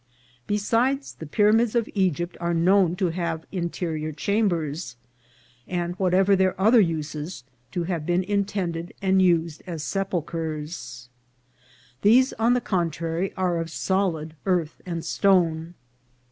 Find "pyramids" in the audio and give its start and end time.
1.27-1.75